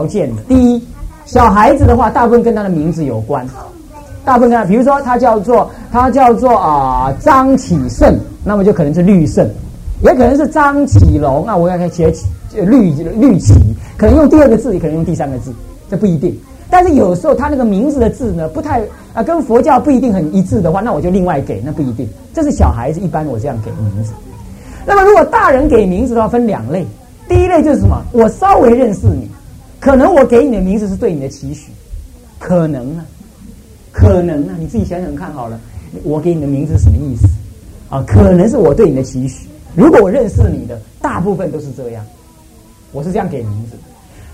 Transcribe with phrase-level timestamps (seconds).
[0.00, 0.42] 条件的。
[0.48, 0.82] 第一，
[1.26, 3.46] 小孩子的话，大部分跟他的名字有关，
[4.24, 9.46] 大部分跟他，比如说他叫做他叫做啊张启胜，那么就可能是绿胜，
[10.02, 12.12] 也可能是张启龙啊，我要写
[12.52, 13.54] 绿绿旗，
[13.98, 15.52] 可能用第二个字，也可能用第三个字，
[15.90, 16.34] 这不一定。
[16.70, 18.80] 但是有时候他那个名字的字呢，不太
[19.12, 22.08] 啊，跟佛教不一定很一致的话，那我就另外给，那不一定。
[22.32, 24.12] 这是小孩子一般我这样给名字。
[24.86, 26.86] 那么如果大人给名字的话，分两类。
[27.28, 28.00] 第一类就是什么？
[28.12, 29.28] 我稍微认识你，
[29.80, 31.72] 可能我给你的名字是对你的期许，
[32.38, 33.04] 可能啊，
[33.90, 35.58] 可能啊，你自己想想看好了，
[36.04, 37.26] 我给你的名字是什么意思？
[37.88, 39.46] 啊，可能是我对你的期许。
[39.74, 42.04] 如果我认识你的，大部分都是这样，
[42.92, 43.76] 我是这样给名字。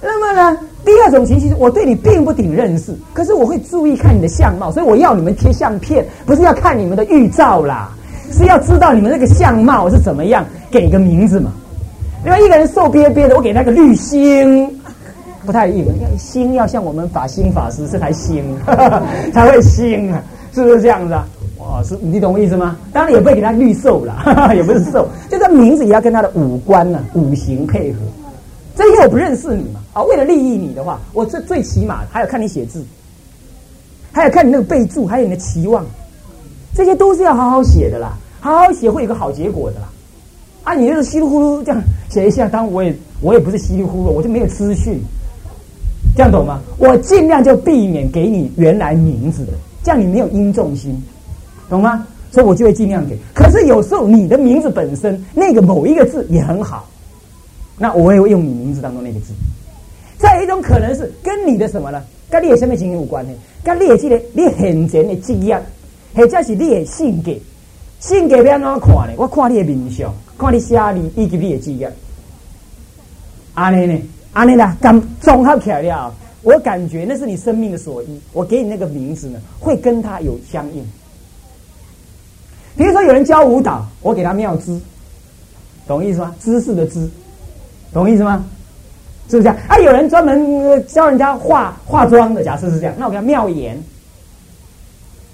[0.03, 7.97] 那么呢，第二种情形是我对你并不顶认识，可是我会注意看你的相貌，所以我要你们贴相片，不是要看你们的预兆啦，
[8.33, 11.53] 是要知道你们那个相貌是怎么样，给个名字嘛。
[12.25, 14.69] 另外一个人瘦瘪瘪的，我给他个绿星，
[15.47, 15.87] 不太硬，
[16.19, 18.45] 心要像我们法心法师是台心
[19.33, 20.21] 才会心啊，
[20.53, 21.27] 是不是这样子啊？
[21.59, 22.77] 哇，是你懂我意思吗？
[22.93, 28.01] 当然也不会给他绿瘦了， 也不是瘦，就这名字也要跟他的五官呢、五行配合。
[28.75, 32.85] 这因为我不认识你嘛，啊，为了利益你的话，我最最起码还要看你写字，
[34.13, 35.87] 还有看你那个备注，还有你的期望，
[36.75, 39.89] 这些都是要好好写的啦，好好写会有个好结果的啦。
[40.65, 45.01] 啊，你就是稀里糊涂这样写一下，当然我也我也不是稀里糊涂，我就没有资讯，
[46.17, 46.61] 这样懂吗？
[46.79, 49.53] 我尽量就避免给你原来名字的，
[49.85, 51.01] 这样你没有音重心，
[51.69, 52.07] 懂吗？
[52.33, 53.17] 所以我就会尽量给。
[53.35, 56.89] 可是有时候你的名字本身那个某一个字也很好。
[57.79, 59.35] 那我也会用你名字当中那个字。
[60.17, 62.03] 再一种可能是跟你的什么呢？
[62.31, 63.33] 跟你的什么情形有关呢？
[63.63, 65.61] 跟你的这个你现前的职业，
[66.15, 67.33] 或者是你的性格，
[68.01, 69.13] 性格要怎看呢？
[69.19, 71.93] 我看你的面相，看你写字以及你的职业。
[73.53, 74.01] 安尼呢？
[74.37, 78.21] 安尼啦，刚综合起来了，我感觉那是你生命的所依。
[78.35, 80.85] 我给你那个名字呢，会跟他有相应。
[82.77, 84.79] 比如说有人教舞蹈，我给他妙姿，
[85.89, 86.35] 懂意思吗？
[86.39, 87.09] 姿势的姿。
[87.95, 88.45] 懂意思吗？
[89.31, 89.57] 是不是这样？
[89.69, 93.83] 啊，有人专门教人家化化妆的，假设是这样，那我给他妙颜，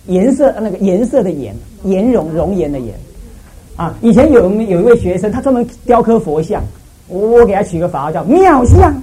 [0.06, 2.94] 颜色那个颜色的颜，颜容容颜的颜。
[3.75, 6.62] 啊，以前有有一位学生，他专门雕刻佛像，
[7.09, 8.95] 我给他取个法号叫妙相，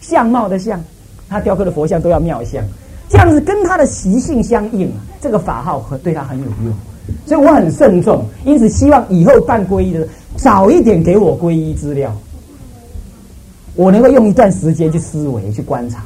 [0.00, 0.82] 相貌的相，
[1.28, 2.62] 他雕刻的佛像都要妙相，
[3.08, 6.74] 这样子跟他的习性相应，这个法号和对他很有用，
[7.26, 10.06] 所以我很慎重，因此希望以后办皈依的
[10.36, 12.14] 早一点给我皈依资料。
[13.74, 16.02] 我能够用一段时间去思维、去观察，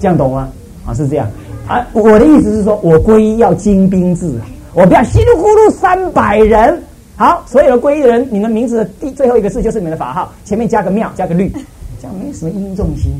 [0.00, 0.48] 这样懂吗？
[0.86, 1.30] 啊，是这样。
[1.68, 4.32] 啊，我的意思是说，我皈依要精兵制，
[4.72, 6.82] 我不要稀里糊涂三百人。
[7.16, 11.52] 好，所有的皈依的人，你们名字的第最后一个字就是你们的法号，前面加个妙，加个律，
[12.00, 13.12] 这样没什么音重心，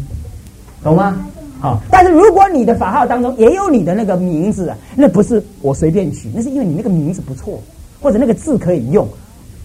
[0.82, 1.16] 懂吗？
[1.60, 7.62] 好，但是如果你的法号当中也有你的那个名字，那不是我随便取，那是因为你那个名字不错，
[8.00, 9.06] 或者那个字可以用，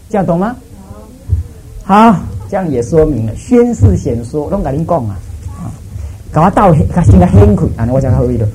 [0.09, 0.55] 这样懂吗？
[1.83, 2.15] 好。
[2.49, 5.19] 这样也说明了宣誓显说，拢甲您讲啊，
[6.31, 8.47] 搞我道他现在很苦，啊，我讲他会的，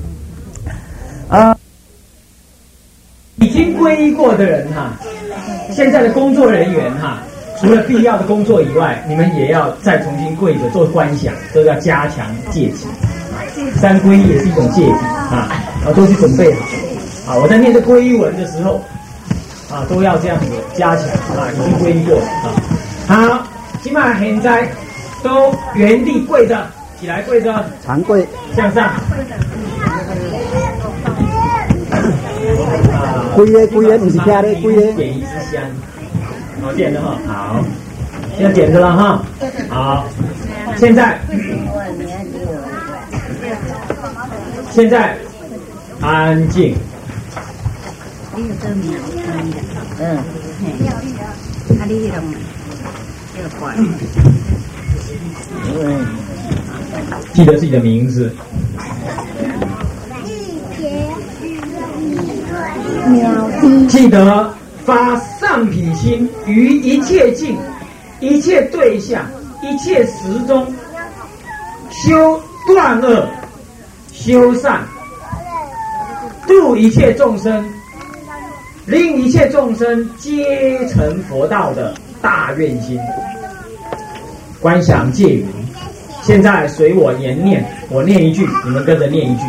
[1.29, 1.55] 啊，
[3.35, 4.99] 已经皈依过的人哈，
[5.75, 7.17] 现在的工作人员哈，
[7.59, 12.87] 除了必要的工作以外，你们也要再重新跪着做观想，都要加强戒体，
[13.75, 14.91] 三皈依也是一种戒体
[15.31, 15.49] 啊，
[15.85, 16.53] 啊，都去准备
[17.25, 18.81] 好，啊，我在念这皈依文的时候，
[19.71, 22.53] 啊，都要这样子加强啊，已经皈依过啊，
[23.07, 23.47] 好。
[23.83, 24.65] 起码现在
[25.21, 26.65] 都原地跪着，
[27.01, 28.25] 起来跪着，长跪。
[28.55, 28.93] 向上。
[33.35, 34.93] 不是。
[34.93, 35.61] 点一支香，
[36.61, 37.65] 好点的哈，好，
[38.37, 39.25] 现在点着了哈，
[39.69, 40.05] 好，
[40.75, 41.19] 现在，
[44.71, 45.17] 现在
[46.01, 46.75] 安静。
[49.99, 50.17] 嗯。
[57.33, 58.33] 记得自己的名字。
[63.87, 64.53] 记得
[64.85, 67.57] 发上品心于一切境、
[68.19, 69.25] 一切对象、
[69.61, 70.65] 一切时中，
[71.91, 73.27] 修断恶、
[74.11, 74.81] 修善，
[76.47, 77.63] 度一切众生，
[78.85, 81.93] 令一切众生皆成佛道的。
[82.21, 82.97] 大愿心，
[84.61, 85.45] 观想戒语。
[86.21, 89.43] 现在随我言念，我念一句，你们跟着念一句。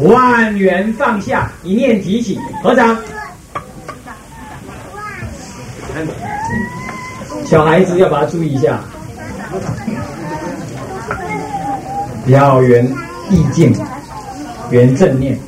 [0.00, 2.96] 万缘放下，一念提起，合掌。
[7.44, 8.80] 小孩子要把它注意一下。
[12.26, 12.84] 要圆
[13.30, 13.72] 意境，
[14.70, 15.38] 圆正念。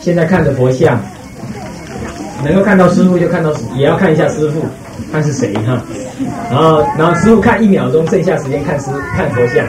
[0.00, 1.00] 现在看着佛像，
[2.44, 4.64] 能够看到师傅就看到，也要看一下师傅，
[5.10, 5.80] 看是谁哈。
[6.50, 9.66] 然后，然后师傅看一秒钟，剩下时间看师看佛像。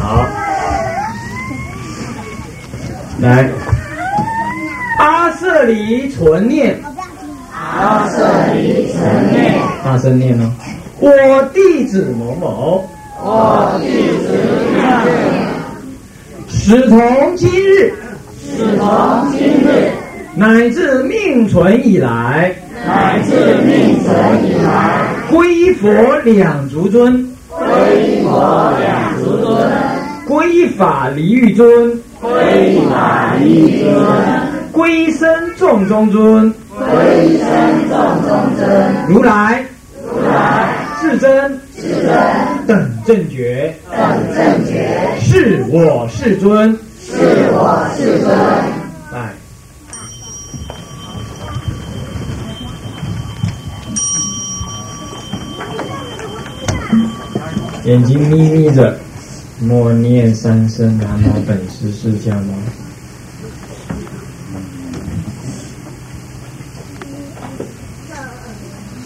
[0.00, 0.26] 好，
[3.20, 3.50] 来，
[4.98, 6.80] 阿舍离存念，
[7.52, 10.34] 阿舍离存念，大声念。
[10.40, 10.50] 哦。
[11.00, 11.10] 我
[11.52, 12.88] 弟子某某，
[13.22, 13.88] 我弟
[14.22, 14.32] 子
[14.74, 17.92] 某某，始从今日，
[18.42, 19.90] 始从今日，
[20.34, 22.54] 乃至命存以来，
[22.86, 25.90] 乃至命存以来，归佛
[26.20, 29.70] 两足尊，归佛两足尊，
[30.26, 33.94] 归法离欲尊，皈法离尊，
[34.72, 39.64] 皈身众中尊，皈身众中尊，如来。
[40.04, 40.76] 如来。
[41.00, 42.14] 世尊世尊
[42.66, 43.98] 等正觉，等
[44.34, 46.78] 正觉，是我世尊。
[47.00, 47.16] 是
[47.52, 48.28] 我世尊。
[49.12, 49.32] 来，
[57.84, 58.94] 眼睛眯眯着，
[59.62, 62.62] 默念三声南无本师释迦牟尼。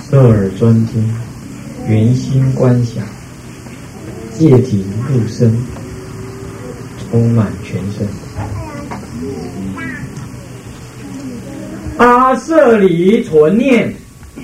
[0.09, 1.13] 侧耳专听，
[1.89, 3.05] 圆心观想，
[4.39, 5.53] 戒体入身，
[7.11, 8.07] 充满全身。
[11.97, 13.93] 阿舍离存念，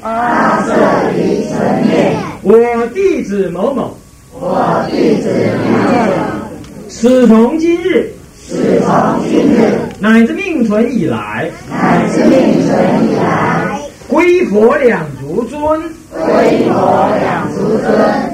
[0.03, 0.73] 阿舍
[1.13, 3.97] 离存念，我弟子某某，
[4.43, 5.29] 我弟子
[5.69, 5.69] 某
[6.09, 8.11] 某，始从今日，
[8.41, 13.79] 始从今日，乃至命存以来，乃至命存以来，
[14.09, 15.79] 归佛两足尊，
[16.11, 17.93] 归佛两足尊，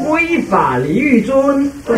[0.08, 1.96] 归法离欲尊，归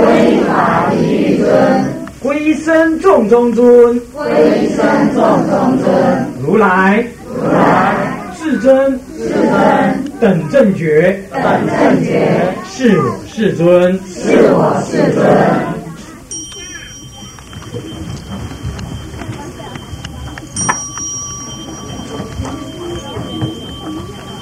[0.49, 1.85] 法离欲尊，
[2.23, 4.27] 归身众中尊，归
[4.75, 7.07] 身众中尊，如来。
[7.37, 7.95] 如来。
[8.41, 9.43] 世尊世尊
[10.21, 13.93] 等正觉，等正觉，是我世尊。
[14.05, 15.25] 是我世尊。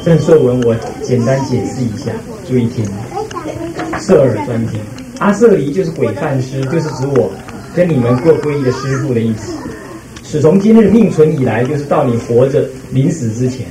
[0.03, 2.11] 正受文我简单解释一下，
[2.49, 2.83] 注意听，
[3.99, 4.81] 色耳专听。
[5.19, 7.31] 阿舍离就是鬼犯师，就是指我
[7.75, 9.53] 跟你们过皈依的师傅的意思。
[10.25, 13.67] 始从今日命存以来，就是到你活着临死之前，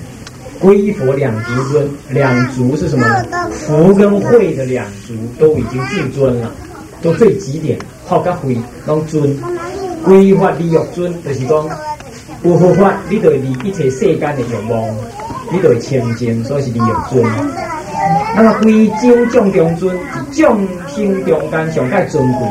[0.62, 3.06] 皈佛两足尊，两足是什么？
[3.52, 6.52] 福跟慧的两足都已经至尊了，
[7.02, 9.38] 都最极点，好跟慧拢尊。
[10.06, 11.70] 皈依法利欲尊，就是讲
[12.44, 14.84] 有佛法，你就会离一切世间的欲望。
[15.52, 17.24] 你就会清净，所以是利欲尊。
[18.36, 19.96] 那么归九众中尊，
[20.32, 22.48] 是众生中间上界尊贵，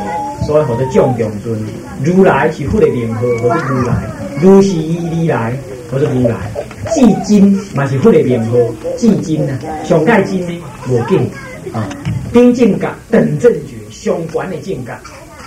[0.46, 1.58] 所以叫做众中尊。
[2.04, 3.94] 如来是佛的名号，叫做如来；
[4.40, 5.56] 如是如来，
[5.94, 6.50] 叫做如来。
[6.94, 7.42] 至真
[7.74, 8.58] 嘛是佛的名号，
[8.98, 11.30] 至真啊，上界真呢无境
[11.72, 11.88] 啊，
[12.32, 14.92] 顶境界等正觉，上悬的境界。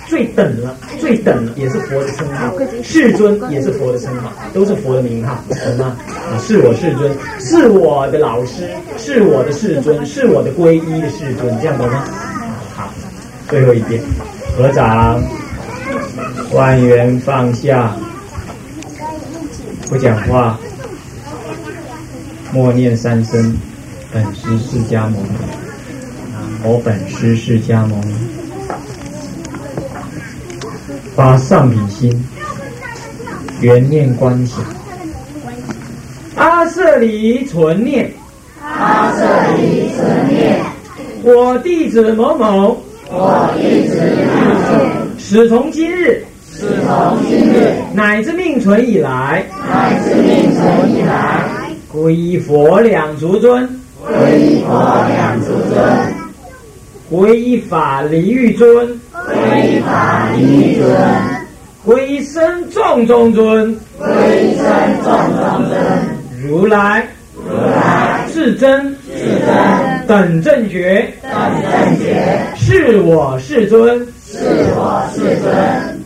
[0.08, 2.50] 最等了，最等了，也是佛的称号。
[2.82, 5.98] 世尊也是佛的称号，都是佛的名号，懂吗？
[6.06, 12.04] 啊，是我世尊，是我的老师，是我的世尊，是我的皈依的世尊，这样懂吗？
[12.74, 12.90] 好，
[13.48, 14.00] 最后一遍，
[14.56, 15.22] 合掌，
[16.54, 17.94] 万缘放下，
[19.88, 20.58] 不讲话，
[22.52, 23.56] 默念三声，
[24.12, 25.28] 本师释迦牟尼，
[26.62, 28.14] 我本师释迦牟尼。
[31.16, 32.22] 发上品心，
[33.62, 34.62] 圆念观想，
[36.36, 38.12] 阿舍离存念，
[38.62, 39.26] 阿舍
[39.56, 40.60] 离存念，
[41.22, 42.78] 我弟子某某，
[43.10, 46.22] 我弟子某某，始从今日，
[46.58, 51.44] 始从今日，乃至命存以来，乃至命存以来，
[51.88, 53.62] 皈依佛两足尊，
[54.04, 55.78] 皈依佛两足尊，
[57.12, 58.88] 皈依法离欲尊。
[59.14, 60.90] 皈法离尊，
[61.86, 64.66] 皈身众中尊，皈身
[65.04, 65.78] 众中尊，
[66.42, 68.26] 如来如来。
[68.32, 70.06] 至真，至真。
[70.08, 71.30] 等正觉，等
[71.62, 74.04] 正觉，是我世尊。
[74.26, 74.38] 是
[74.74, 75.97] 我世尊。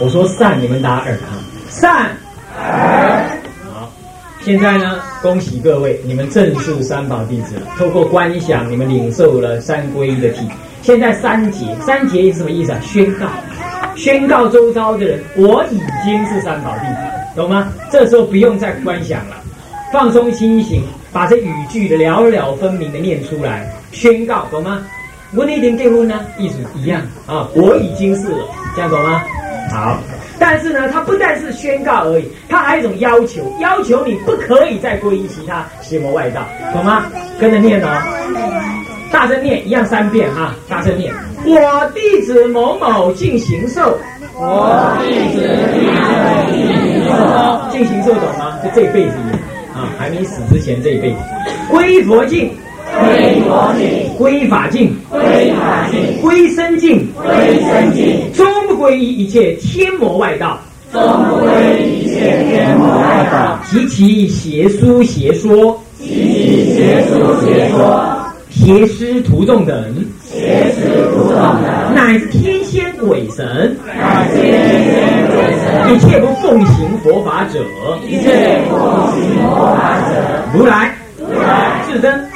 [0.00, 2.10] 我说善，你们打耳啊，善。
[3.64, 3.90] 好，
[4.40, 7.62] 现在呢，恭喜各位，你们正是三宝弟子了。
[7.76, 10.48] 透过观想，你们领受了三皈依的体。
[10.82, 12.78] 现在三节，三节是什么意思啊？
[12.80, 13.26] 宣告，
[13.96, 17.00] 宣告周遭的人，我已经是三宝弟子，
[17.34, 17.68] 懂吗？
[17.90, 19.34] 这时候不用再观想了，
[19.92, 24.80] 放松心情，把这语句的了了分明的念出来，宣告，懂吗？
[25.34, 29.20] 我那天结婚呢，意思一样啊，我已经是了，这样懂吗？
[29.70, 29.98] 好，
[30.38, 37.06] 但是呢，它不但是宣告而已，它还有一种要求，要求你不可以再皈依其他邪魔外道，懂吗？
[37.38, 37.88] 跟着念哦，
[39.12, 41.12] 大声念，一样三遍哈，大声念，
[41.44, 43.96] 我弟子某某进行受。
[44.40, 45.40] 我弟子
[46.52, 48.58] 进行受，进行受懂吗？
[48.62, 49.16] 就这辈子
[49.74, 51.18] 啊，还没死之前这一辈子，
[51.70, 52.50] 皈依佛境，
[52.98, 60.58] 归佛境，归法境，归法境，归身境，归身境，终不归一切天魔外道，
[60.92, 68.14] 终不归一切天魔外道，及其邪书邪说，及其邪书邪说。
[68.50, 74.50] 邪师徒众等，邪师徒众等，乃至天仙鬼神，乃至天
[74.82, 77.60] 仙鬼神，一切不奉行佛法者，
[78.04, 82.27] 一切不奉行佛法者，如来，如来，至真，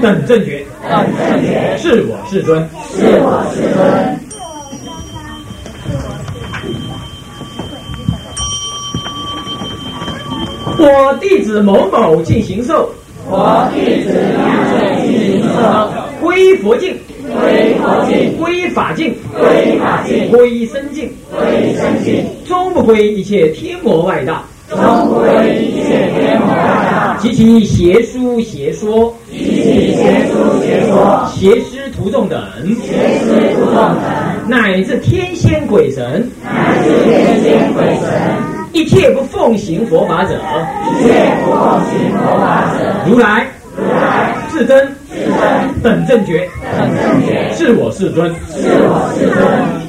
[0.00, 4.18] 等正觉，等正觉，是我世尊，是我世尊。
[10.78, 12.90] 我弟子某某进行受。
[13.28, 14.42] 我弟子某
[15.00, 15.88] 进行受，
[16.20, 16.98] 归佛境，
[17.40, 24.42] 归佛境，归法境，归法境，归身境，归身境，终不归一切天魔外道，
[24.76, 26.54] 终不归一切天魔外
[26.90, 32.40] 道，及其邪书邪说，及其邪书邪说，邪师徒众等，
[32.80, 33.96] 邪师徒众等，
[34.48, 38.10] 乃至天仙鬼神，乃至天仙鬼神，
[38.72, 40.40] 一切不奉行佛法者，
[40.90, 41.12] 一切
[41.44, 46.48] 不奉行佛法者，如来，如来，至真，至真，等正觉，
[46.78, 49.81] 等正觉，是我世尊，是我世尊。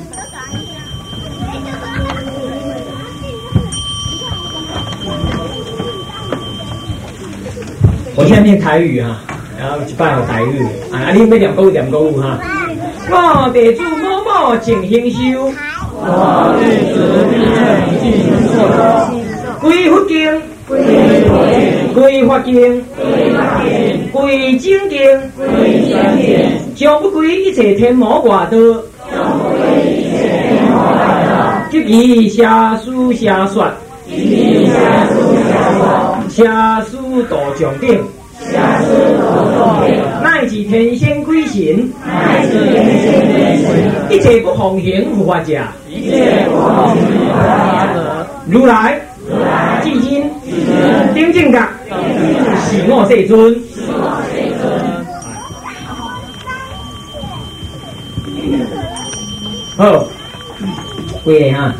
[8.16, 9.18] 我现在念台语哈，
[9.60, 12.38] 然后一半有台语啊，你要念古念古哈。
[13.10, 15.52] 我地主某某静行修，
[15.96, 17.34] 我弟子必
[18.00, 18.56] 进行受，
[19.60, 20.14] 归佛经，
[20.68, 20.78] 归
[21.28, 23.68] 佛经，归法经，归法经，
[24.12, 25.00] 归精经，
[25.36, 26.26] 归真经，
[26.76, 28.58] 将不归一切天魔外道，
[29.12, 30.94] 将不归一切天魔外
[31.28, 31.34] 道，
[31.72, 33.68] 即其下书下说，
[34.08, 34.74] 及其下
[35.08, 35.14] 书
[35.50, 38.04] 下说，下书道上顶，
[38.40, 38.88] 下书
[39.20, 43.68] 道众顶，乃至天仙鬼神，乃至天仙鬼神，
[44.10, 49.00] 一切不奉行护法者，一切不奉行佛法者，如来，
[49.30, 50.28] 如来，至今，
[51.14, 51.70] 顶正觉，
[52.66, 53.54] 是我世尊。
[53.54, 54.64] 是我世尊。
[59.78, 60.04] 好，
[61.24, 61.72] 对哈。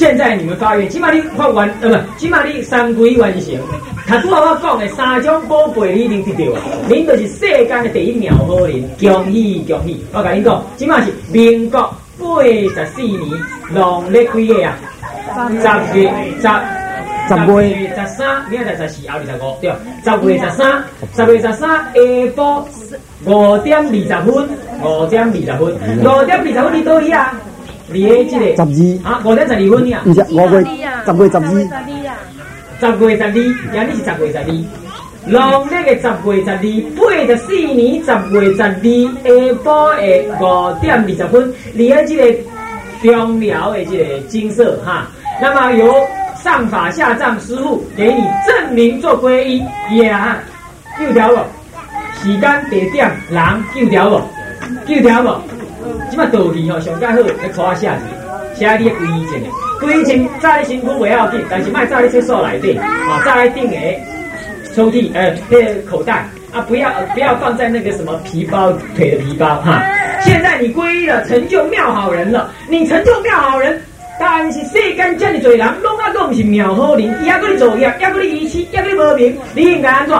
[0.00, 3.54] 现在你们发愿，起码你发完，呃不，起码你三归完成。
[4.06, 6.62] 他拄好我讲的三种宝贝，你一定得到啊！
[6.88, 10.02] 恁就是世间的第一妙好人，恭喜恭喜！
[10.14, 11.82] 我甲恁讲，起码是民国
[12.18, 13.20] 八十四年
[13.70, 14.74] 农历几月啊？
[15.36, 16.48] 十月十。
[17.28, 19.70] 十月十三，明仔载十四，后二十五，对，
[20.02, 20.82] 十月十三，
[21.14, 22.64] 十月十三下晡
[23.26, 24.48] 五点二十分，
[24.82, 25.60] 五点二十分，
[26.00, 27.34] 五点二十分你倒去啊？
[27.92, 28.62] 你迄即個十
[29.04, 30.00] 二，啊，五点十二分呀？
[30.04, 31.42] 唔是五月十月十二，
[32.80, 33.28] 十月十二，
[33.74, 34.50] 呀，你是十月十二。
[35.26, 36.56] 农历嘅十月十二，
[36.96, 38.84] 八十四年十月十二下晡
[39.22, 40.04] 嘅
[40.40, 42.24] 五点二十分，你喺即个
[43.02, 45.08] 中寮嘅即个金色哈，
[45.42, 45.92] 那么由
[46.42, 49.62] 上法下藏师傅给你证明做皈依，
[49.98, 50.38] 呀，
[50.98, 51.38] 九條無？
[52.22, 54.22] 時間地点人九條無？
[54.86, 55.59] 九條無？
[56.10, 59.46] 即馬道具吼上較好，來拖寫字，寫你嘅皈依證嘅。
[59.80, 69.82] 皈依證早你身軀袂要緊，但是莫早你廁所內底，啊，早你頂個抽屉，呃，那個口袋啊，不要不要放在那個什麼皮包腿的皮包哈。
[70.22, 73.80] 現在你皈依了，成就妙好人了，你成就妙好人。
[74.18, 80.16] 但是世間遮爾多人，攏啊都毋是妙好人，伊還佫咧造業，還佫咧愚痴，還佫咧無明，你應該安怎？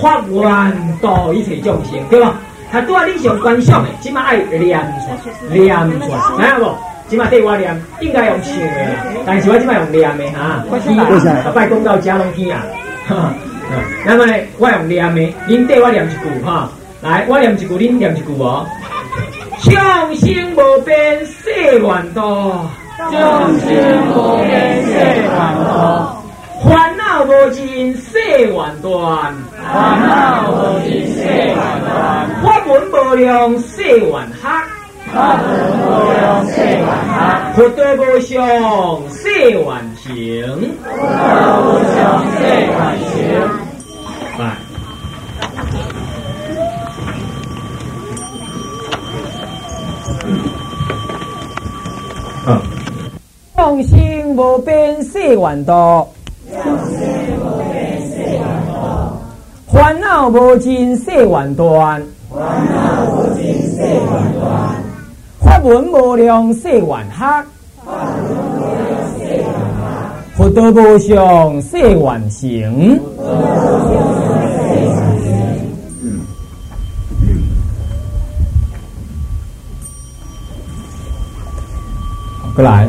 [0.00, 2.40] 發願度一切眾生，對吧？
[2.70, 4.80] 他，拄啊，你是用观想的，即马爱念
[5.22, 6.74] 出，念出来，听下无？
[7.08, 8.90] 即马对我念，应该用唱的啦，
[9.24, 10.62] 但是我即马用念的哈。
[10.68, 12.62] 我先来，拜公到家拢听啊。
[14.04, 16.68] 那么呢，我用念的，恁对我念一句哈，
[17.00, 18.66] 来，我念一句，恁念一句哦。
[19.62, 19.72] 众
[20.16, 22.20] 生无边誓愿度，
[22.98, 23.10] 众
[23.58, 23.68] 生
[24.14, 25.32] 无边誓愿
[25.64, 25.68] 度。
[26.68, 29.34] 烦恼无尽誓愿断，
[29.72, 31.07] 烦恼无尽。
[31.18, 31.24] 世
[31.56, 31.90] 法门
[32.92, 33.66] 无量世
[34.12, 34.42] 还法
[35.12, 35.44] 法门
[35.82, 36.52] 无量世
[36.84, 37.12] 还法
[37.56, 38.30] 佛道无上
[39.10, 39.18] 世
[39.64, 40.06] 还行，
[40.84, 41.98] 佛道无上
[42.36, 42.38] 世
[42.78, 43.10] 还行。
[53.56, 53.96] 众生
[54.36, 56.08] 无边誓，众生无边誓愿度。
[59.70, 62.02] 烦恼无尽誓愿断，
[65.40, 67.44] 法门无量誓愿学，
[70.36, 72.98] 佛道无上誓愿成。
[82.56, 82.88] 过来，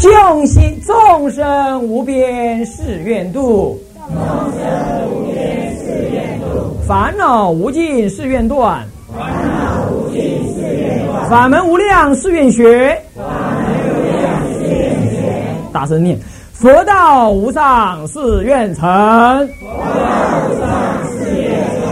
[0.00, 5.23] 众生众生无边誓愿度，众生无边誓愿度，
[6.86, 8.86] 烦恼无尽誓愿断，
[9.16, 10.22] 烦恼无尽
[10.54, 15.32] 誓愿断，法门无量誓愿学，法门无量誓愿学，
[15.72, 16.18] 大声念，
[16.52, 20.12] 佛道无上誓愿成，佛道
[20.46, 20.68] 无上
[21.08, 21.88] 誓愿成，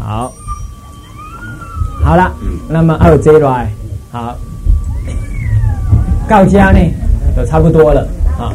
[0.00, 0.32] 好，
[2.04, 2.32] 好了。
[2.68, 3.68] 那么还有这来，
[4.12, 4.36] 好，
[6.28, 6.78] 告家呢
[7.36, 8.06] 就差不多了。
[8.38, 8.54] 啊。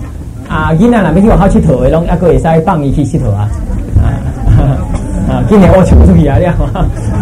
[0.55, 3.49] 啊，囡仔那边去外口佚佗的，拢一个会使放伊去佚佗啊。
[5.29, 6.53] 啊， 今年我冲出去啊，了，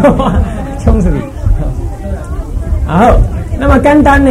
[0.78, 1.16] 冲出去。
[2.86, 3.10] 好，
[3.58, 4.30] 那么简单呢，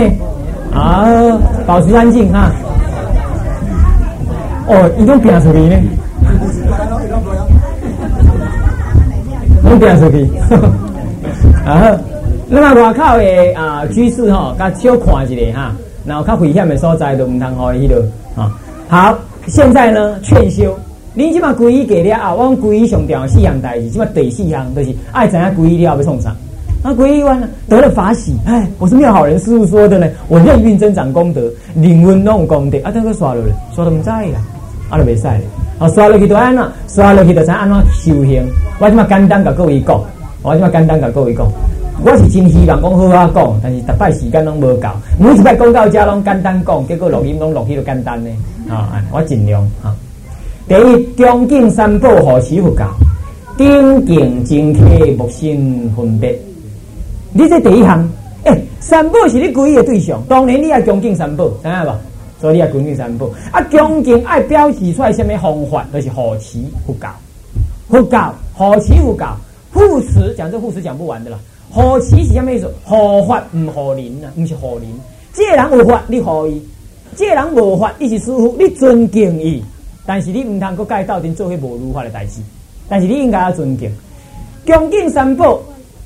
[0.74, 1.03] 啊，
[1.67, 2.50] 保持安静哈。
[4.67, 5.75] 哦，伊种变出去呢？
[9.69, 10.25] 拢变出去，
[11.67, 11.91] 啊。
[12.48, 15.72] 那么外口的啊居士吼，甲小看一下哈，
[16.05, 18.23] 然后较危险的所在都唔通好去了啊。
[18.88, 20.78] 好，现在呢劝修，
[21.13, 26.30] 你即马皈依给了啊，我皈依上吊四样代志，即马第四样就是爱怎样皈依了要送啥？
[26.84, 34.40] 啊，皈依完了得了法喜，哎，我是妙好人师傅说的呢，我任运增长功德，灵魂弄功德，啊，这个刷了咧，刷都唔知啦，
[34.90, 35.42] 啊都未使咧，
[35.80, 36.63] 好刷落去就安怎？
[36.88, 38.46] 刷落去就知安怎修行。
[38.80, 40.00] 我即马简单甲各位讲，
[40.44, 41.48] 我即马简单甲各位讲。
[42.01, 44.88] 我是真希望讲好好讲，但是逐摆时间拢无够，
[45.19, 48.29] 每一摆讲到遮拢简单讲，结果录音拢录起都简单呢。
[48.69, 49.95] 啊，我尽量啊。
[50.67, 52.89] 第一，恭敬三宝，何时佛教？
[53.58, 56.38] 顶敬精体，木心分别。
[57.32, 58.10] 你这第一项，
[58.45, 61.93] 诶，三宝是你皈依的对象，当然你要恭敬三宝，知影无？
[62.41, 63.29] 所以你要恭敬三宝。
[63.51, 65.86] 啊，恭敬爱表示出来什么方法？
[65.93, 67.08] 就是何时佛教？
[67.88, 69.38] 佛教何时佛教？
[69.71, 71.38] 护持讲这护持讲不完的啦。
[71.73, 72.71] 何其是什么意思？
[72.86, 74.29] 何法唔何人啊？
[74.36, 74.83] 唔是何人。
[75.33, 76.62] 这人有法，你何伊；
[77.15, 79.63] 这人无法，伊是师傅，你尊敬伊。
[80.05, 82.41] 但是你唔通个介到阵做些无如法的代志。
[82.88, 83.89] 但是你应该要尊敬、
[84.67, 85.59] 恭敬三宝。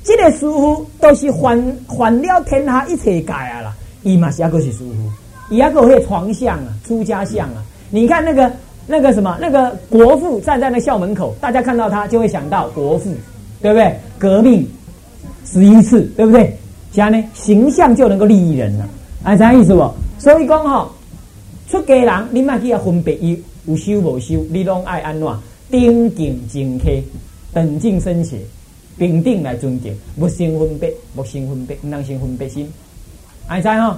[0.04, 3.76] 这个师傅都是还还了天下一切界啊啦！
[4.02, 7.62] 伊嘛是一个是师傅，伊一个会床相啊、出家相啊。
[7.90, 8.50] 你看那个
[8.86, 13.12] 那个什么那个国父站在那校门口，大家看到他就会想到国父，
[13.60, 13.94] 对不对？
[14.18, 14.66] 革命。
[15.50, 16.56] 十一次，对不对？
[16.92, 18.88] 这样呢，形象就能够利益人了，
[19.22, 19.94] 啊，啥意思不？
[20.18, 20.90] 所以讲哈，
[21.68, 25.28] 出家人你莫去要分别伊有修无修，你拢爱安怎？
[25.70, 26.86] 顶敬敬客，
[27.52, 28.38] 等敬生邪，
[28.96, 32.66] 平等来尊敬，不生分别，不生分别，唔能生分别心，
[33.46, 33.94] 爱知吼？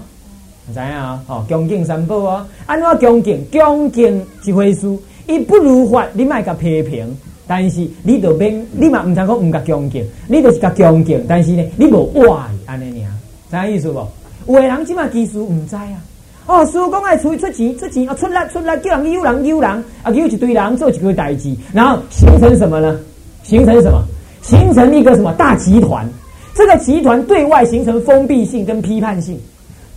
[0.75, 1.23] 知影啊？
[1.27, 3.45] 吼，恭敬三宝哦，安怎恭敬？
[3.53, 4.93] 恭敬一回事，
[5.29, 7.17] 伊不如法，你莫甲批评。
[7.51, 11.21] 但是你就免，你嘛唔通讲唔甲恭敬，你就是甲恭敬。
[11.29, 13.11] 但是呢，你无爱安尼尔，
[13.51, 14.07] 啥意思不？
[14.47, 15.99] 有个人即嘛技术唔知啊。
[16.47, 22.97] 哦，师傅讲爱出出钱出钱啊，出力出力，叫人诱人诱人啊，叫一堆人做一堆代志，然后形成什么呢？
[23.43, 24.01] 形成什么？
[24.43, 26.09] 形成一个什么大集团？
[26.55, 29.37] 这个集团对外形成封闭性跟批判性，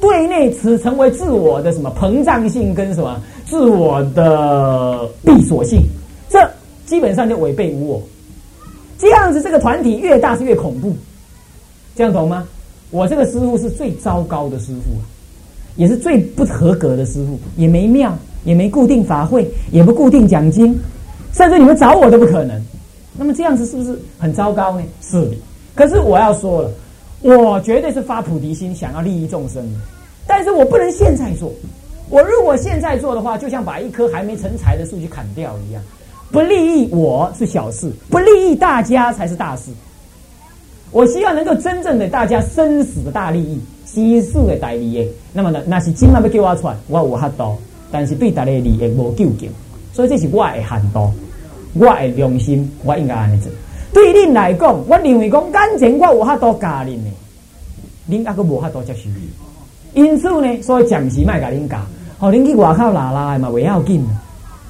[0.02, 5.84] 对内只成为自我的什么膨胀性跟什么自我的闭锁性。
[6.94, 8.04] 基本上就违背无我，
[9.00, 10.96] 这样子这个团体越大是越恐怖，
[11.96, 12.48] 这样懂吗？
[12.92, 14.92] 我这个师傅是最糟糕的师傅，
[15.76, 20.80] 也是最不合格的师傅，也没庙，也没固定法会，也不固定奖金，
[21.34, 22.64] 甚至你们找我都不可能。
[23.18, 24.84] 那么这样子是不是很糟糕呢？
[25.02, 25.28] 是。
[25.74, 26.72] 可是我要说了，
[27.22, 29.80] 我绝对是发菩提心，想要利益众生的，
[30.28, 31.52] 但是我不能现在做。
[32.12, 35.82] 我如果现在做的话，就像把一棵还没成材的树去砍掉一样。
[36.34, 39.70] 不利益我是小事，不利益大家才是大事。
[40.90, 45.08] 我希望能够真正的大家生死的大利益，生死的大利益。
[45.32, 47.56] 那么呢，那是今晚要叫我出来，我有法度，
[47.92, 49.48] 但是对大家的利益无究竟，
[49.94, 51.14] 所以这是我的限度，
[51.76, 53.52] 我的良心，我应该安尼做。
[53.94, 57.12] 对恁来讲，我认为讲感情我有法度教恁的，
[58.10, 59.02] 恁阿个无法度接受。
[59.94, 61.78] 因此呢，所以暂时卖甲恁教，
[62.18, 64.04] 好恁去外口拉拉嘛，袂要紧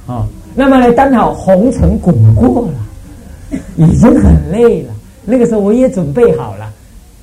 [0.08, 0.28] 啊。
[0.55, 4.93] 那么呢，刚好红尘滚过了，已经很累了。
[5.25, 6.71] 那个时候我也准备好了，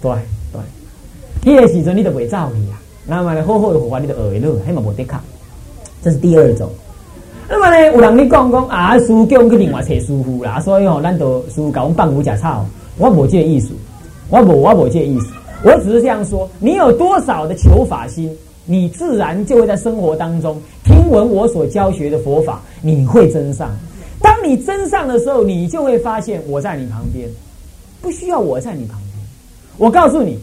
[0.03, 0.11] 对
[0.53, 0.61] 对。
[1.43, 2.81] 迄个时阵你就袂走去啊。
[3.07, 5.21] 那么呢，好好的活法你都学会了，迄嘛无得卡。
[6.03, 6.69] 这是第二种。
[7.49, 12.65] 那么呢，有人你讲讲啊，师傅叫我们去另外找师傅啦，所以吼，咱都师傅教我们放牛吃草，
[12.97, 13.73] 我无这个意思，
[14.29, 18.31] 我无我无这个意思，我只是这样说，你有多少的求法心，
[18.65, 23.71] 你自然就会在生活当中听闻我所教学的佛法，你会增上。
[24.21, 27.29] 当你增上的时候，你就会发现我在你旁边，
[28.01, 29.27] 不需要我在你旁边。
[29.79, 30.39] 我告诉你，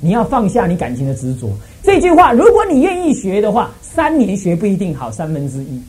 [0.00, 1.50] 你要放下你感情的执着。
[1.82, 5.80] 这句话，如果你愿意学的话，三年学不一定好三分之一。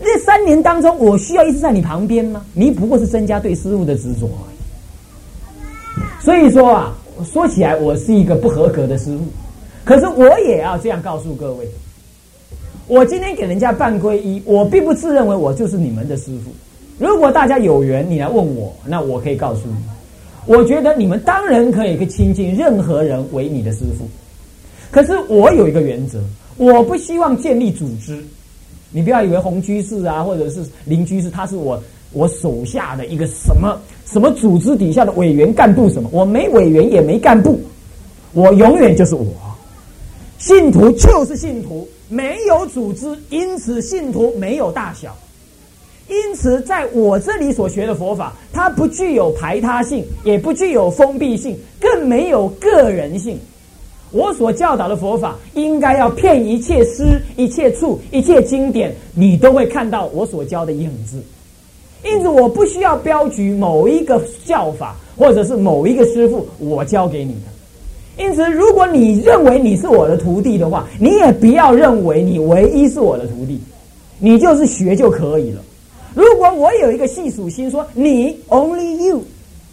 [0.00, 2.44] 这三年当中，我需要一直在你旁边吗？
[2.52, 6.22] 你不过是增加对师傅的执着而已。
[6.22, 9.24] 所以说啊，说起来我是一个不合格的师傅，
[9.86, 11.64] 可是我也要这样告诉各位：
[12.88, 16.50] 我今天给人家办皈依，我并不自认为我就是你们的师傅。
[16.98, 19.76] 如果大家有缘，你来问我，那我可以告诉你，
[20.44, 24.08] 我觉得你们当然可以去亲近任何人为你的师傅。
[24.90, 26.18] 可是我有一个原则，
[26.56, 28.18] 我不希望建立组织。
[28.90, 31.80] 你不要以为红居士啊，或者是林居士，他是我
[32.12, 36.08] 我手下的一个什么什么组织底下的委员干部什么？
[36.12, 37.60] 我没委员也没干部，
[38.32, 39.26] 我永远就是我。
[40.38, 45.16] 信徒就是信徒，没有组织，因此信徒没有大小。
[46.08, 53.38] 因此，在我这里所学的佛法，它不具有排他性，也不具有封闭性，更没有个人性。
[54.12, 61.20] 我所教导的佛法，应该要骗一切师、一切处、一切经典，你都会看到我所教的影子。
[62.04, 67.55] 因此，我不需要标举某一个教法，或者是某一个师傅我教给你的。
[68.16, 73.60] 因此，如果你认为你是我的徒弟的话，你也不要认为你唯一是我的徒弟，
[74.18, 75.60] 你就是学就可以了。
[76.14, 79.22] 如果我有一个细数心，说你 only you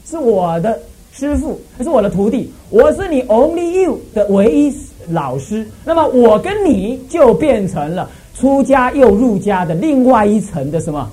[0.05, 0.79] 是我的。
[1.15, 4.73] 师傅，他是我的徒弟，我是你 only you 的唯一
[5.09, 5.63] 老师。
[5.85, 11.07] 那么我跟你就变成了出家又入家的另外一层的什么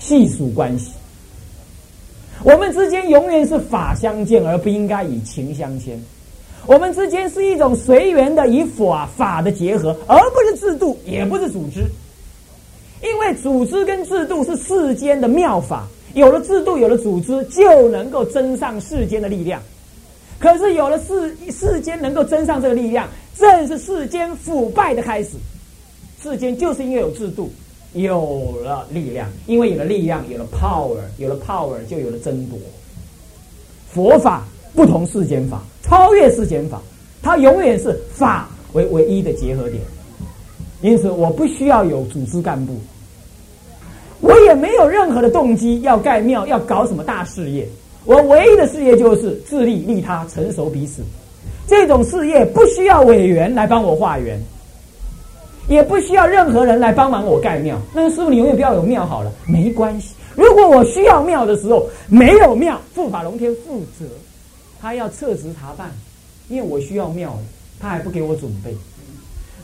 [0.00, 0.90] 系属关系？
[2.42, 5.96] 我们之间永远是法相见，而不应该以情相牵。
[6.68, 11.80] 我们之间是一种随缘的以法法的结合，而不是制度，也不是组织。
[13.02, 15.88] 因为组织跟制度是世间的妙法。
[16.12, 19.62] 有了制度，有了组织，就能够增上世间的力量。
[20.38, 25.30] 可是有了世世间能够增上这个力量，正是世间腐败的开始。
[26.22, 27.50] 世间就是因为有制度，
[27.94, 32.58] 有了力量，因为有了力量，有了 power，有了 power 就有了争夺。
[33.90, 36.80] 佛法不同世间法，超越世间法，
[37.22, 39.82] 它永远是法为唯一的结合点。
[40.82, 42.76] 因此，我不需要有组织干部。
[44.20, 47.66] 我也没有任何的动机要盖庙，要搞什么大事业。
[48.04, 51.02] 我唯一的事业就是自利利他，成熟彼此。
[51.66, 54.40] 这种事业不需要委员来帮我化缘，
[55.68, 57.80] 也不需要任何人来帮忙我盖庙。
[57.94, 60.14] 那师傅，你永远不要有庙好了，没关系。
[60.34, 64.04] 如果我需要庙的时候没有庙，护法龙天负责，
[64.80, 65.90] 他要撤职查办，
[66.48, 67.38] 因为我需要庙，
[67.80, 68.74] 他还不给我准备。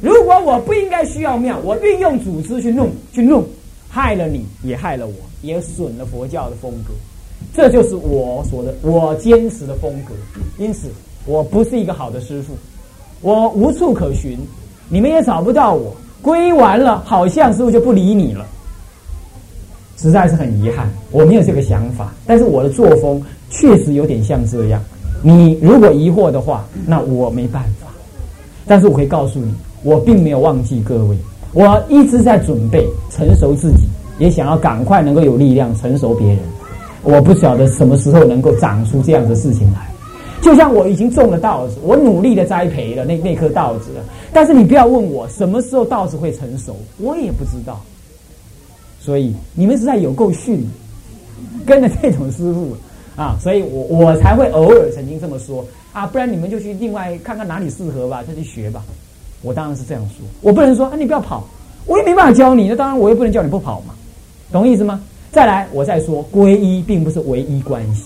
[0.01, 3.45] 如果我不应该需要庙，我运用组织去弄，去弄。
[3.89, 6.93] 害了你，也害了我，也损了佛教的风格。
[7.55, 10.13] 这就是我说的，我坚持的风格。
[10.59, 10.89] 因此，
[11.27, 12.55] 我不是一个好的师傅，
[13.21, 14.37] 我无处可寻，
[14.89, 15.95] 你们也找不到我。
[16.21, 18.45] 归完了，好像师傅就不理你了，
[19.97, 20.91] 实在是很遗憾。
[21.13, 24.83] 我没有这个想法，但是我的作风确实有点像这样。
[25.27, 27.87] 你如果疑惑的话，那我没办法。
[28.67, 31.17] 但是我可以告诉你，我并没有忘记各位。
[31.55, 36.39] 我一直在准备成熟自己，也想要赶快能够有力量成熟别人。
[37.03, 39.91] 我不晓得什么时候能够长出这样的事情来。
[40.43, 43.93] 就像我已经种了稻子，我努力的栽培了那那颗稻子。
[44.31, 47.81] 但是你不要问我什么时候稻子会成熟，我也不知道。
[49.01, 50.69] 所以你们是在有够训，
[51.65, 52.77] 跟着这种师傅
[53.17, 58.83] 啊，所以我我才会偶尔曾经这么说啊，不然你们就去另外看看哪里适合吧，再去学吧。
[59.43, 61.45] 我当然是这样说，我不能说啊，你不要跑，
[61.87, 62.69] 我也没办法教你。
[62.69, 63.95] 那当然，我也不能叫你不跑嘛，
[64.51, 65.01] 懂意思吗？
[65.31, 68.05] 再来，我再说，皈依并不是唯一关系，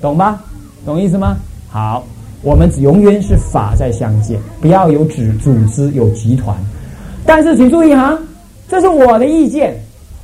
[0.00, 0.40] 懂吗？
[0.84, 1.36] 懂意思吗？
[1.70, 2.04] 好，
[2.42, 6.56] 我们只永远是法在相见，不要有组组织有集团。
[7.24, 8.18] 但是请注意哈，
[8.68, 9.74] 这是我的意见，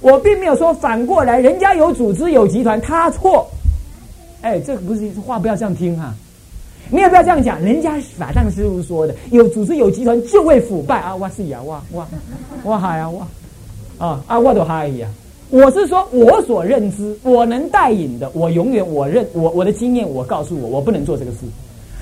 [0.01, 3.48] 我并没有说反过来，人家有组织有集团，他错。
[4.42, 6.14] 哎，这不是话，不要这样听哈。
[6.90, 11.14] 你也不要这样讲，人家法藏师傅说的，有组织有集团就会腐败啊！
[11.16, 12.09] 哇是呀，哇哇
[12.64, 13.27] 哇嗨呀哇
[13.98, 15.07] 啊啊我都嗨呀！
[15.51, 21.38] 我是说，我所认知，我能带引的，我永远我认我我的经验，我告诉我，我不能做这个事。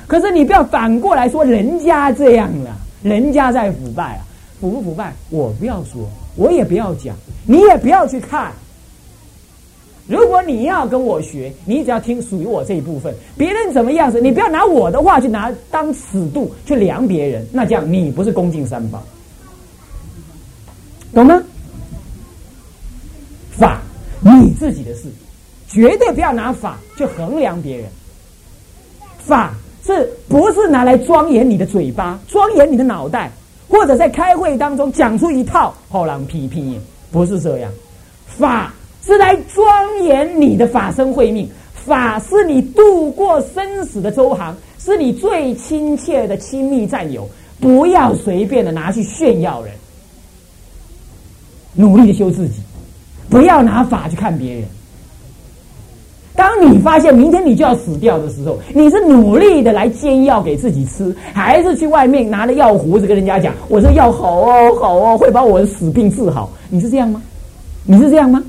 [0.06, 2.70] 可是你不要反过来说人家这样了，
[3.02, 4.26] 人家在腐败啊，
[4.60, 5.12] 腐不腐败？
[5.30, 8.52] 我不要说，我也不要讲，你也不要去看。
[10.08, 19.02] 如果你要跟我学，你只要听属于我这一部分，别人怎么样子，你不要拿我的话去拿当尺度去量别人，那这样你不是恭敬三宝，
[21.12, 21.42] 懂吗？
[23.50, 23.82] 法
[24.20, 25.08] 你自己的事，
[25.68, 27.86] 绝对不要拿法去衡量别人。
[29.18, 33.32] 法是不是拿来庄严你的嘴巴、庄严你的脑袋，
[33.68, 36.78] 或者在开会当中讲出一套后浪批批？
[37.10, 37.72] 不是这样，
[38.26, 38.72] 法。
[39.06, 47.28] 是来庄严你的法身慧命，法是你度过生死的周行，是你最亲切的亲密战友，
[47.60, 49.72] 不要随便的拿去炫耀人，
[51.76, 52.54] 努力的修自己，
[53.30, 54.64] 不要拿法去看别人。
[56.34, 66.50] 当你发现明天你就要死掉的时候，你是努力的来煎药给自己吃，还是去外面拿着药壶子跟人家讲我这药好哦好哦，会把我的死病治好？
[66.68, 67.22] 你是这样吗？
[67.84, 68.42] 你是这样吗？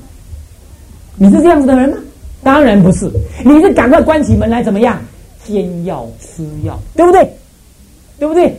[1.18, 1.98] 你是这样子的人吗？
[2.42, 3.10] 当然不是，
[3.44, 5.00] 你是赶快关起门来怎么样？
[5.44, 7.28] 煎药吃药，对不对？
[8.18, 8.54] 对不对？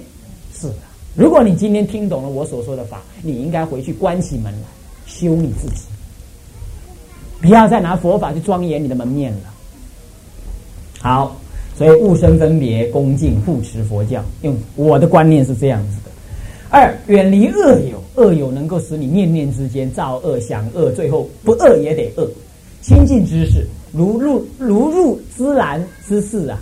[0.54, 0.76] 是的。
[1.15, 4.67] 如果你今天听懂了我所说的法，你应该回去关起门来
[5.06, 5.84] 修你自己，
[7.41, 9.39] 不要再拿佛法去庄严你的门面了。
[11.00, 11.38] 好，
[11.78, 16.12] 所以物生分别，恭敬护持佛教，用我的观念是这样子的。
[16.69, 22.30] 二，远离恶友，恶友能够使你念念之间造恶想恶，最后不恶也得恶。
[22.82, 26.58] 亲近之事，如入如入芝兰之事啊，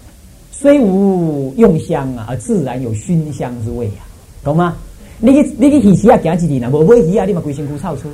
[0.51, 4.01] 虽无用香啊，而自然有熏香之味啊，
[4.43, 4.75] 懂吗？
[5.19, 8.09] 你去你去鱼池啊，行一里呢，无买鱼啊，你嘛规身躯臭出。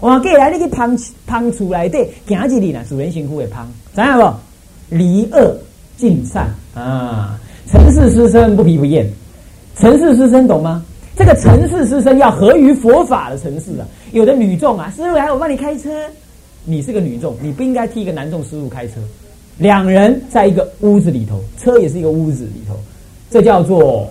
[0.00, 4.34] 哇，过来你去芳芳厝内底行一里呢，主人身躯会芳，知影不？
[4.88, 5.56] 离恶
[5.96, 7.40] 尽善啊，
[7.70, 9.10] 城市师生不疲不厌。
[9.76, 10.84] 城市师生懂吗？
[11.16, 13.86] 这个城市师生要合于佛法的城市啊。
[14.12, 15.90] 有的女众啊，师傅来，我帮你开车。
[16.68, 18.94] 你是个女众，你不应该替一个男众师傅开车。
[19.56, 22.74] 两人在一个屋子里头，车也是一个屋子里头，
[23.30, 24.04] 这叫做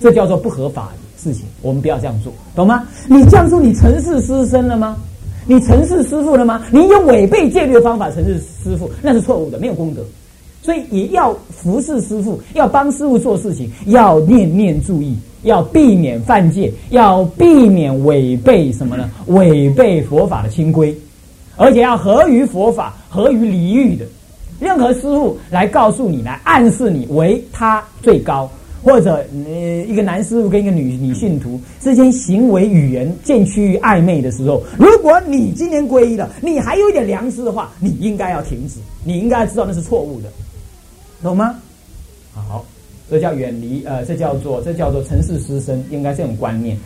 [0.00, 1.44] 这叫做不合法的事情。
[1.60, 2.88] 我们不要这样做，懂吗？
[3.06, 4.96] 你这样做，你成事师生了吗？
[5.46, 6.64] 你成事师傅了吗？
[6.72, 10.02] 你用违背戒律的方法成事师傅，那是错误的，没有功德。
[10.62, 15.14] 所以也要服侍师傅，要帮师傅做事情，要念念注意。
[15.42, 19.10] 要避免犯戒，要避免违背什么呢？
[19.28, 20.94] 违背佛法的清规，
[21.60, 24.06] 而且要合于佛法、合于礼遇的。
[24.58, 28.50] 任何师傅来告诉你、来暗示你为他最高，
[28.82, 29.50] 或者呃
[29.86, 40.28] 一个男师傅跟一个女女信徒之间行为语言渐趋于暧昧的时候，如果你今年皈依了，你还有一点良知的话，你应该要停止，你应该知道那是错误的，
[41.22, 41.54] 懂吗？
[42.34, 42.64] 好。
[43.10, 46.78] 这叫远离，呃，这叫做这叫做城市师生，应该这种观念。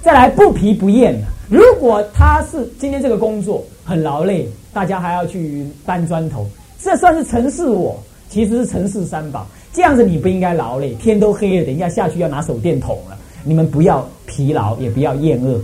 [0.00, 1.12] 再来不疲不厌
[1.48, 6.46] 如果他是今天这个工作很劳累，大家还要去搬砖头，
[6.80, 7.96] 这算是城市我，
[8.28, 9.46] 其实是城市三宝。
[9.72, 13.16] 这样子你不应该劳累，天都黑了，等一下下去要拿手电筒了。
[13.44, 15.60] 你们不要疲劳，也不要厌恶，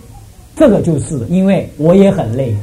[0.57, 2.55] 这个就是因为我也很累，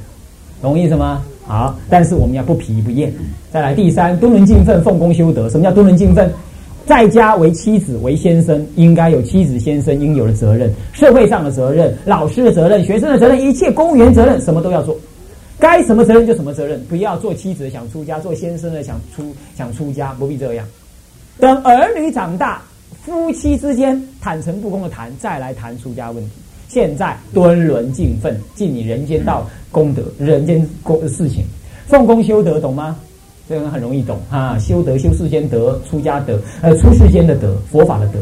[0.62, 1.24] 懂我意思吗？
[1.48, 3.14] 好，但是我们要不疲不厌。
[3.52, 5.48] 再来第三，多伦敬奋，奉公修德。
[5.50, 6.32] 什么叫多伦敬奋？
[6.86, 14.96] 在家为妻子为先生，应该有妻子先生应有的责任，社会上的责任，老师的责任，学生的责任，一切公务员责任，什么都要做。
[15.66, 20.68] 该什么责任就什么责任，不要做妻子想出家，做先生的想出想出家，不必这样。
[21.40, 22.62] 等儿女长大，
[23.04, 26.30] 夫妻之间坦诚不公的谈，再来谈出家问题。
[26.68, 31.44] 现在敦伦敬奋，尽你人间道功德，人间公事情，
[31.88, 32.96] 奉公修德，懂吗？
[33.50, 34.60] 这个很容易懂啊！
[34.60, 38.20] 修德修世间德，出家德，呃，出世间的德，佛法的德。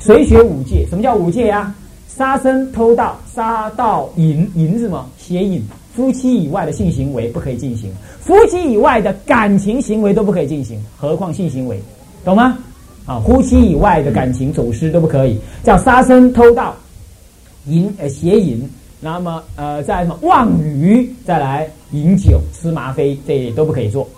[0.00, 1.72] 随学五戒，什么叫五戒呀？
[2.08, 5.08] 杀生、偷盗、杀盗淫，淫什么？
[5.16, 5.64] 邪淫。
[5.94, 11.80] 夫妻以外的性行为不可以进行，夫妻以外的感情行为都不可以进行，何况性行为，
[12.24, 12.58] 懂吗？
[13.04, 16.74] 啊，夫妻以外的感情走私都不可以，叫杀生、偷盗、
[17.66, 18.68] 淫呃邪淫。
[19.04, 24.08] 那么呃，再什么妄语，再来饮酒、吃吗啡，这都不可以做。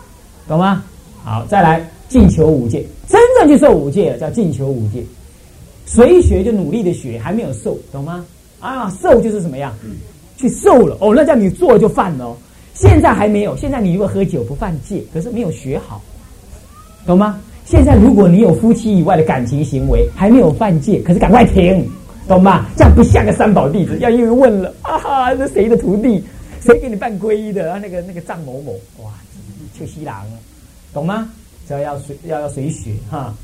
[0.46, 0.84] 懂吗？
[1.24, 5.02] 好，再来进求五戒，真正去受五戒了，叫进求五戒。
[5.86, 8.24] 随学就努力的学，还没有受，懂吗？
[8.60, 9.72] 啊，受就是什么样？
[10.36, 12.36] 去受了哦，那叫你做就犯了、
[12.74, 16.00] 现在还没有，现在你如果喝酒不犯戒，可是没有学好，
[17.06, 17.40] 懂吗？
[17.64, 21.88] 现在如果你有夫妻以外的感情行为，还没有犯戒，可是赶快停，
[22.28, 22.66] 懂吗？
[22.76, 26.22] 这样不像个三宝弟子，要因为问了啊哈，这谁的徒弟？
[26.60, 27.72] 谁给你办皈依的？
[27.72, 29.12] 啊，那个那个藏某某，哇，
[29.78, 30.24] 秋西郎，
[30.92, 31.28] 懂吗？
[31.66, 33.34] 只要要随要要随学哈，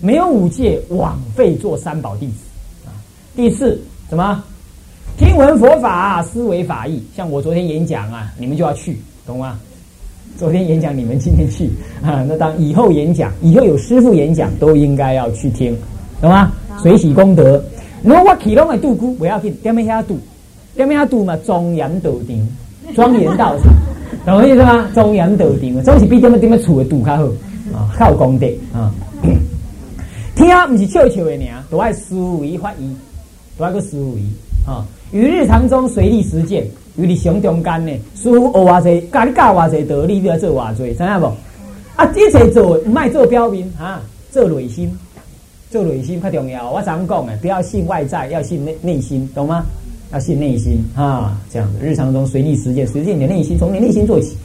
[0.00, 2.34] 没有五戒枉费做三宝弟子
[2.84, 2.90] 啊。
[3.36, 4.42] 第四，什么？
[5.18, 7.02] 听闻佛法，思维法义。
[7.16, 9.58] 像我昨天演讲啊，你们就要去，懂吗？
[10.38, 11.68] 昨天演讲，你们今天去
[12.00, 12.24] 啊？
[12.28, 15.76] 那当以后演讲，以后有师傅演讲，都应该要去听，
[16.20, 16.52] 懂吗？
[16.80, 17.62] 随喜功德。
[18.04, 20.16] 如果我启动的度孤，不要去，点咩下度？
[20.76, 21.36] 点咩下度嘛？
[21.44, 22.48] 庄严道场，
[22.94, 23.74] 庄严道场，
[24.24, 24.88] 懂我意思吗？
[24.94, 27.24] 庄严道场，总是比点么点么厝的度较好
[27.74, 28.94] 啊，好功德啊。
[30.36, 32.94] 听，不是笑笑的，尔，都爱思维法义，
[33.58, 34.22] 都爱个思维
[34.64, 34.86] 啊。
[35.10, 36.66] 于日常中随地实践，
[36.96, 41.26] 于你行中间呢，师傅学偌济，教你教偌济道理，你要做偌济，知道不？
[41.96, 44.90] 啊，一切做唔爱做表面啊，做内心，
[45.70, 46.70] 做内心较重要。
[46.70, 47.36] 我常讲的？
[47.38, 49.64] 不要信外在，要信内内心，懂吗？
[50.12, 51.78] 要信内心啊，这样子。
[51.82, 54.36] 日常中随地实践，实践你的内心，从你内心做起。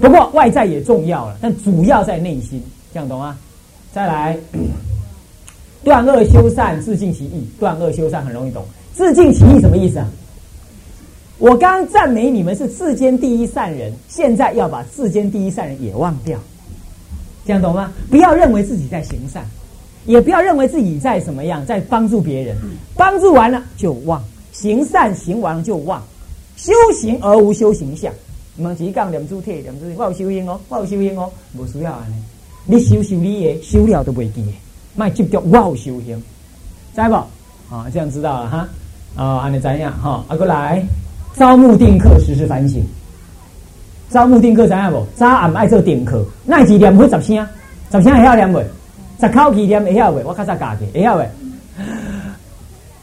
[0.00, 2.60] 不过外在也重要了，但主要在内心，
[2.92, 3.36] 这样懂吗？
[3.92, 4.36] 再来，
[5.84, 7.48] 断恶修善，自尽其意。
[7.58, 8.64] 断恶修善很容易懂。
[8.94, 10.08] 自尽其意什么意思啊？
[11.38, 16.38] 我刚刚赞美你们是世间第一善人，现在要把世间第一善人也忘掉，
[17.44, 17.92] 这样懂吗？
[18.10, 19.44] 不要认为自己在行善，
[20.06, 22.56] 也不要认为自己在什么样，在帮助别人，
[22.94, 26.00] 帮助完了就忘，行善行完了就忘，
[26.56, 28.12] 修行而无修行相。
[28.54, 31.28] 你们只讲两字贴，两字，我有修行哦，我有修行哦，
[31.58, 32.14] 无需要安尼。
[32.66, 34.52] 你修修你的，修了都未记的，
[34.94, 36.22] 卖执叫，我有修行，
[36.94, 37.14] 知不？
[37.74, 38.68] 啊，这样知道了哈。
[39.16, 40.24] 哦安尼知影吼。
[40.28, 40.82] 啊过来
[41.34, 42.82] 招募订课实时反省。
[44.08, 45.06] 招募订课知影无？
[45.14, 46.24] 早暗爱做订课。
[46.44, 47.46] 那会念欲十声
[47.90, 48.64] 十声会晓念未
[49.20, 51.28] 十口气念会晓未我较早教过会晓未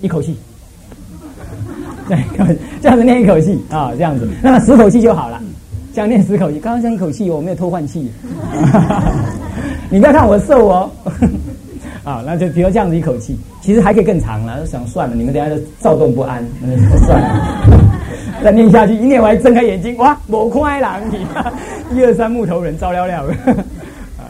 [0.00, 0.36] 一口气，
[2.08, 2.18] 对，
[2.80, 3.60] 这样子念一口气。
[3.70, 5.40] 啊，这样子，那么十口气就好了，
[5.94, 6.60] 这样念十口气。
[6.60, 8.10] 刚刚讲一口气，我没有偷换气，
[9.90, 10.90] 你不要看我瘦哦，
[12.04, 14.64] 啊，那就比如这样子一口气，其实还可以更长了。
[14.66, 16.44] 想算了，你们等下就躁动不安，
[17.06, 17.82] 算了。
[18.44, 23.24] 再念下去，一念完睁开眼睛，哇，某快狼你，一二三木头人招了了，
[24.18, 24.28] 啊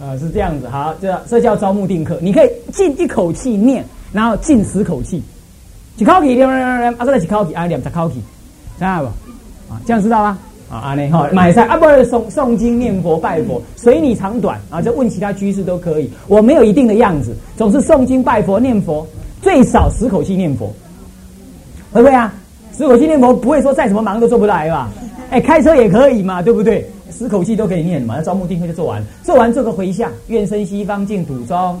[0.00, 5.22] 啊是这样子，好，这这叫招募定课，你可以进一口气念，然后进十口气，
[5.96, 8.22] 一口气，啊再来一口气，啊两十口气，
[8.78, 9.06] 知道不？
[9.72, 10.38] 啊这样知道吗？
[10.70, 19.06] 啊啊内哈买菜啊不是诵诵经念佛拜佛，随你长短啊，就问其他居士都可以，我没有一定的样子，总是诵经拜佛念佛，
[19.40, 20.66] 最少十口气念佛，
[21.92, 22.34] 会不会啊？
[22.76, 24.90] 十口气念佛不会说再怎么忙都做不来吧？
[25.30, 26.86] 哎，开车也可以嘛，对不对？
[27.10, 31.80] 十口气都可以念嘛，那招募定课就做完，做完做个回向，愿生西方净土中，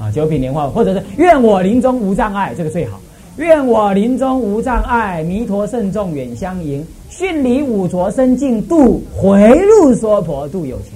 [0.00, 2.98] 啊，九品莲花，或者是愿我临终无障碍，这个最好。
[3.36, 10.92] 愿我临终无障碍，弥陀圣众远相迎，训礼五浊生净度，回路娑婆度有情。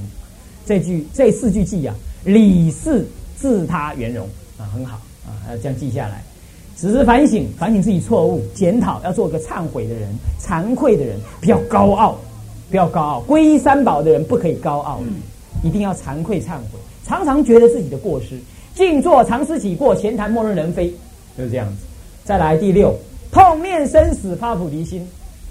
[0.64, 4.26] 这句这四句记啊，理事自他圆融
[4.58, 6.22] 啊，很好啊，要这样记下来。
[6.74, 10.08] 只是反省，反省自己错误，检讨，要做个忏悔的人，
[10.40, 12.18] 惭愧的人，不要高傲，
[12.70, 13.24] 不要高傲。
[13.28, 15.00] 皈依三宝的人不可以高傲，
[15.62, 18.38] 一定要惭愧忏悔，常常觉得自己的过失，
[18.74, 20.92] 静坐常思己过，闲谈莫论人非，
[21.38, 21.84] 就是这样子。
[22.24, 22.92] 再来第六，
[23.30, 25.06] 痛面生死发菩提心，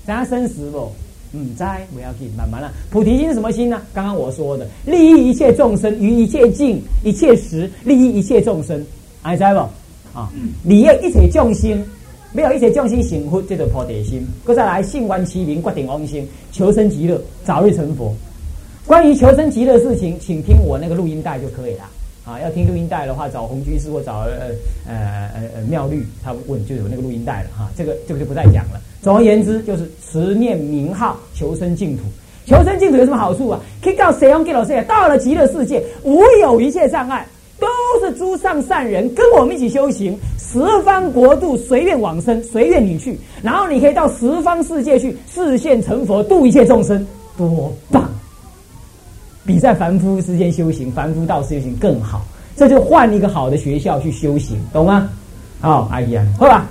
[0.06, 0.92] 怎样生死不？
[1.32, 2.72] 嗯，在不要紧，慢慢了。
[2.92, 3.82] 菩提心是什么心呢？
[3.94, 8.86] 刚刚我说的，利益一切众生，于一切境、一切时，利益一切众生，
[9.22, 9.60] 还在不？
[10.18, 10.30] 啊，
[10.62, 11.84] 你要一切众生，
[12.34, 14.24] 没有一切众生幸福，这个菩提心。
[14.44, 18.14] 搁再来，性观其名，决定往生，求生极乐，早日成佛。
[18.86, 21.86] 关于求生极乐的事情，请听我那个录音带就可以了。
[22.26, 24.50] 啊，要听录音带的话，找红居士或找呃
[24.88, 24.96] 呃
[25.36, 27.70] 呃呃妙律，他问就有那个录音带了哈。
[27.76, 28.80] 这个这个就不再讲了。
[29.02, 32.04] 总而言之，就是持念名号，求生净土。
[32.46, 33.60] 求生净土有什么好处啊？
[33.82, 34.82] 可以告谁用给老师？
[34.84, 37.28] 到了极乐世界，无有一切障碍。
[37.60, 37.68] 都
[38.06, 43.18] 是诸上善人跟我们一起修行，十方国度随愿往生，随愿你去。
[43.42, 47.06] 然后你可以到十方世界去视现成佛，度一切众生，
[47.38, 48.10] 多棒！
[49.46, 52.26] 比在凡夫之间修行、凡夫道士修行更好。
[52.56, 55.10] 这就换一个好的学校去修行，懂吗？
[55.60, 56.68] 好，阿姨啊，好吧，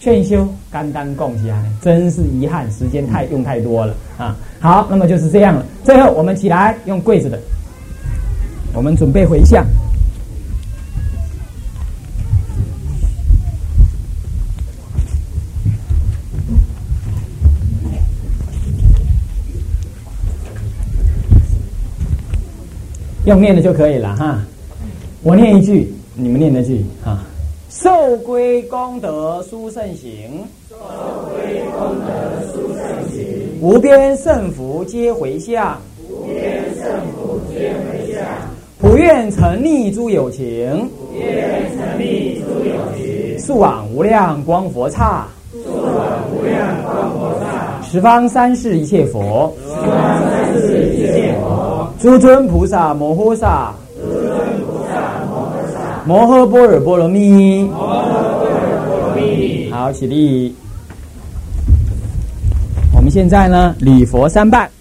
[0.00, 4.36] 劝修甘当共起来，真是遗憾，时间太用太多了啊。
[4.58, 5.64] 好，那么就是这样了。
[5.84, 7.38] 最后我们起来用跪着的，
[8.72, 9.66] 我们准备回向。
[23.28, 24.42] 用念的就可以了哈。
[25.22, 27.26] 我念一句，你们念一句啊。
[27.68, 30.76] 受归功德殊胜行，受
[31.28, 32.08] 归功德
[32.50, 33.26] 殊胜行，
[33.60, 38.24] 无边胜福皆回向，无边胜福皆回向。
[38.80, 43.38] 普愿成立诸有情，普愿成立诸有情。
[43.38, 47.82] 速往无量光佛刹，速往无量光佛刹。
[47.82, 51.77] 十方三世一切佛，十方三世一切佛。
[52.00, 53.74] 诸尊菩萨摩诃萨。
[56.06, 59.70] 摩诃般若波罗蜜，摩诃般若波罗蜜。
[59.70, 60.54] 好，起立。
[62.94, 64.48] 我们现在呢，礼佛三。
[64.48, 64.77] 拜。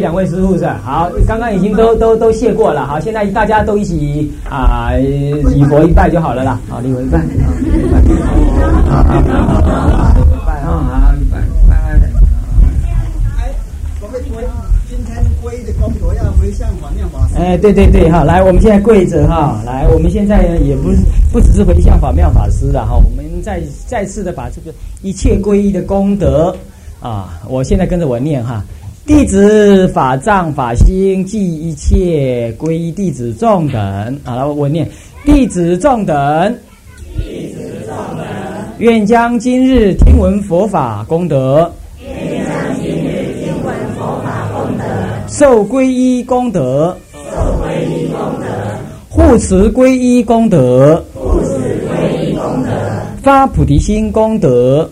[0.00, 0.66] 两位师傅是？
[0.66, 2.86] 好，刚刚已经都都都谢过了。
[2.86, 6.60] 好，现在大家都一起啊礼佛一拜就好了啦。
[6.68, 7.18] 好，礼佛一拜。
[8.88, 10.66] 好好好好好，一拜啊，
[11.04, 11.38] 好一拜
[11.68, 11.76] 拜。
[13.38, 13.54] 哎，
[14.00, 14.42] 我们我
[14.88, 17.36] 今天皈的功德要回向法妙法师。
[17.36, 20.98] 哎，对对对，哈，来，我们现在跪着哈，来，我们现在也不是
[21.32, 24.72] 不只是回向法妙法师了哈，我们再再次的把这个
[25.02, 26.54] 一切皈依的功德
[27.00, 28.64] 啊，我现在跟着我念哈，
[29.08, 34.86] 弟子法藏法心记一切皈依弟子众等，好了，我念。
[35.24, 36.54] 弟子众等，
[37.16, 38.26] 弟子众等，
[38.76, 41.72] 愿将今日听闻佛法功德。
[42.02, 44.84] 愿将今日听闻佛法功德，
[45.26, 52.70] 受皈依功德，护持皈依功德，护持皈依功德，护持皈依功德，
[53.22, 54.86] 发菩提心功德，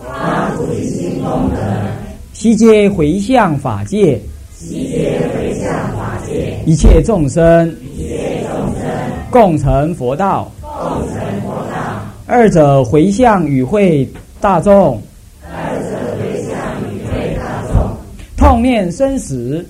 [2.47, 4.21] 悉皆回向法界，
[4.57, 8.89] 悉皆回向法界，一切众生，一切众生，
[9.33, 10.71] 共成佛道，共
[11.09, 14.09] 成佛道，二者回向与会
[14.41, 15.03] 大众，
[15.43, 17.97] 二者回向与会大众，
[18.37, 19.67] 痛念生死。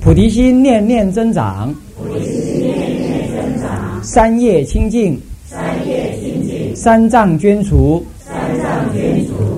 [0.00, 4.02] 菩提心念念增长，菩提心念念增长。
[4.02, 6.74] 三业清净，三业清净。
[6.74, 8.04] 三藏捐除。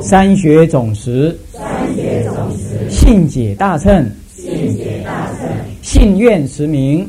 [0.01, 2.91] 三学总持，三学总持。
[2.91, 5.49] 信解大乘，信解大乘。
[5.83, 7.07] 信愿实名，